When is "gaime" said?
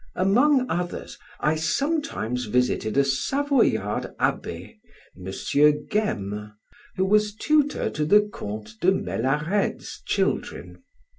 5.91-6.53